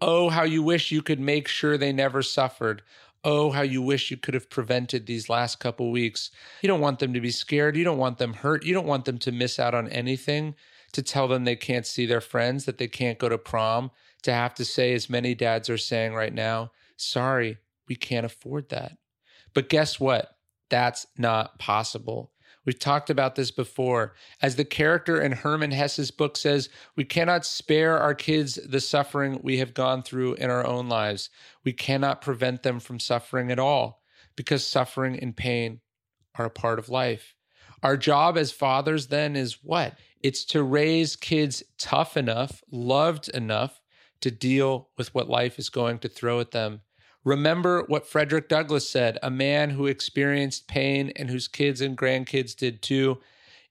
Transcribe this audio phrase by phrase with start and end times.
[0.00, 2.82] Oh, how you wish you could make sure they never suffered.
[3.24, 6.30] Oh, how you wish you could have prevented these last couple weeks.
[6.60, 7.76] You don't want them to be scared.
[7.76, 8.64] You don't want them hurt.
[8.64, 10.54] You don't want them to miss out on anything,
[10.92, 13.90] to tell them they can't see their friends, that they can't go to prom,
[14.22, 18.70] to have to say, as many dads are saying right now, sorry, we can't afford
[18.70, 18.96] that.
[19.54, 20.36] But guess what?
[20.68, 22.32] That's not possible.
[22.64, 24.14] We've talked about this before.
[24.40, 29.40] As the character in Hermann Hesse's book says, we cannot spare our kids the suffering
[29.42, 31.30] we have gone through in our own lives.
[31.64, 34.02] We cannot prevent them from suffering at all
[34.36, 35.80] because suffering and pain
[36.36, 37.34] are a part of life.
[37.82, 39.98] Our job as fathers then is what?
[40.20, 43.80] It's to raise kids tough enough, loved enough
[44.20, 46.82] to deal with what life is going to throw at them
[47.24, 52.56] Remember what Frederick Douglass said a man who experienced pain and whose kids and grandkids
[52.56, 53.18] did too.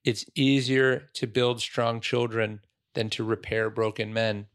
[0.04, 2.60] It's easier to build strong children
[2.94, 4.46] than to repair broken men.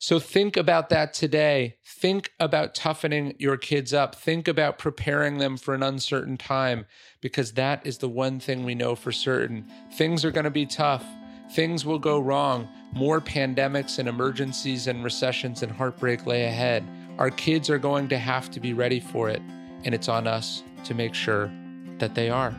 [0.00, 1.76] So think about that today.
[1.84, 4.14] Think about toughening your kids up.
[4.14, 6.86] Think about preparing them for an uncertain time
[7.20, 9.66] because that is the one thing we know for certain.
[9.94, 11.04] Things are going to be tough.
[11.52, 12.68] Things will go wrong.
[12.92, 16.84] More pandemics and emergencies and recessions and heartbreak lay ahead.
[17.18, 19.42] Our kids are going to have to be ready for it,
[19.84, 21.50] and it's on us to make sure
[21.98, 22.54] that they are.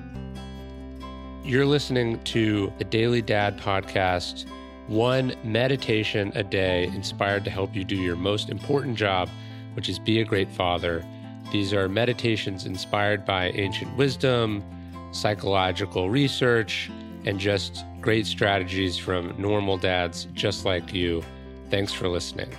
[1.46, 4.50] You're listening to the Daily Dad podcast,
[4.88, 9.30] one meditation a day inspired to help you do your most important job,
[9.76, 11.06] which is be a great father.
[11.54, 14.62] These are meditations inspired by ancient wisdom,
[15.12, 16.92] psychological research,
[17.26, 21.24] and just great strategies from normal dads just like you.
[21.70, 22.50] Thanks for listening.